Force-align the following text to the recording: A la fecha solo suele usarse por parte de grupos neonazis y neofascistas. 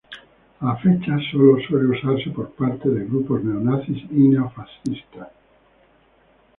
A 0.61 0.65
la 0.65 0.75
fecha 0.77 1.15
solo 1.29 1.59
suele 1.67 1.91
usarse 1.95 2.31
por 2.31 2.49
parte 2.55 2.89
de 2.89 3.05
grupos 3.05 3.43
neonazis 3.43 4.01
y 4.09 4.29
neofascistas. 4.29 5.27